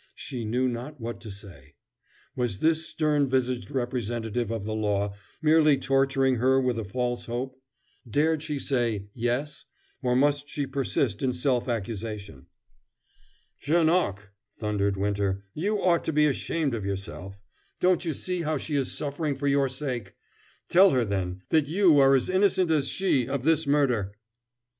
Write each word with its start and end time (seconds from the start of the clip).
She 0.15 0.45
knew 0.45 0.67
not 0.67 0.99
what 0.99 1.21
to 1.21 1.29
say. 1.29 1.75
Was 2.35 2.57
this 2.57 2.87
stern 2.87 3.29
visaged 3.29 3.69
representative 3.69 4.49
of 4.49 4.63
the 4.63 4.73
law 4.73 5.13
merely 5.43 5.77
torturing 5.77 6.37
her 6.37 6.59
with 6.59 6.79
a 6.79 6.83
false 6.83 7.25
hope? 7.27 7.61
Dared 8.09 8.41
she 8.41 8.57
say 8.57 9.09
"Yes," 9.13 9.65
or 10.01 10.15
must 10.15 10.49
she 10.49 10.65
persist 10.65 11.21
in 11.21 11.33
self 11.33 11.69
accusation? 11.69 12.47
"Janoc," 13.61 14.29
thundered 14.57 14.97
Winter, 14.97 15.43
"you 15.53 15.79
ought 15.83 16.03
to 16.05 16.13
be 16.13 16.25
ashamed 16.25 16.73
of 16.73 16.83
yourself. 16.83 17.35
Don't 17.79 18.03
you 18.03 18.15
see 18.15 18.41
how 18.41 18.57
she 18.57 18.73
is 18.73 18.91
suffering 18.91 19.35
for 19.35 19.45
your 19.47 19.69
sake? 19.69 20.15
Tell 20.67 20.89
her, 20.89 21.05
then, 21.05 21.43
that 21.49 21.67
you 21.67 21.99
are 21.99 22.15
as 22.15 22.27
innocent 22.27 22.71
as 22.71 22.87
she 22.87 23.27
of 23.29 23.43
this 23.43 23.67
murder?" 23.67 24.13